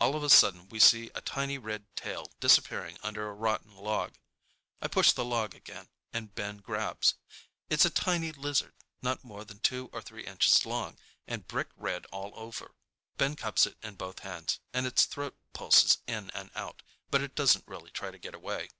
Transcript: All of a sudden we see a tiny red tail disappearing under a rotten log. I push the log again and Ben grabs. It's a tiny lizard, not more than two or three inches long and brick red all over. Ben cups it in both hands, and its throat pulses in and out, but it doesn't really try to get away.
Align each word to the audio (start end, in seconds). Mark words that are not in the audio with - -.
All 0.00 0.16
of 0.16 0.22
a 0.24 0.30
sudden 0.30 0.70
we 0.70 0.80
see 0.80 1.10
a 1.14 1.20
tiny 1.20 1.58
red 1.58 1.94
tail 1.94 2.32
disappearing 2.40 2.96
under 3.02 3.28
a 3.28 3.34
rotten 3.34 3.76
log. 3.76 4.14
I 4.80 4.88
push 4.88 5.12
the 5.12 5.26
log 5.26 5.54
again 5.54 5.90
and 6.10 6.34
Ben 6.34 6.56
grabs. 6.56 7.16
It's 7.68 7.84
a 7.84 7.90
tiny 7.90 8.32
lizard, 8.32 8.72
not 9.02 9.24
more 9.24 9.44
than 9.44 9.58
two 9.60 9.90
or 9.92 10.00
three 10.00 10.24
inches 10.24 10.64
long 10.64 10.98
and 11.26 11.46
brick 11.46 11.68
red 11.76 12.06
all 12.06 12.32
over. 12.34 12.76
Ben 13.18 13.36
cups 13.36 13.66
it 13.66 13.76
in 13.82 13.96
both 13.96 14.20
hands, 14.20 14.58
and 14.72 14.86
its 14.86 15.04
throat 15.04 15.36
pulses 15.52 15.98
in 16.06 16.30
and 16.30 16.50
out, 16.54 16.80
but 17.10 17.20
it 17.20 17.34
doesn't 17.34 17.68
really 17.68 17.90
try 17.90 18.10
to 18.10 18.16
get 18.16 18.32
away. 18.34 18.70